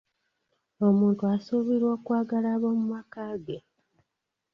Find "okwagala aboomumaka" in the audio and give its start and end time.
1.97-3.21